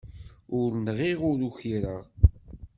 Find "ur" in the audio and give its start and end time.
0.59-0.69, 1.29-1.39